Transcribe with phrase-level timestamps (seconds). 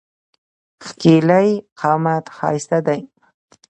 [0.85, 1.49] ښکېلی
[1.79, 2.99] قامت ښایسته دی.